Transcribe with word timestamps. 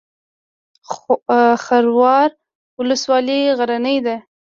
خروار 1.63 2.29
ولسوالۍ 2.79 3.41
غرنۍ 3.57 3.97
ده؟ 4.05 4.15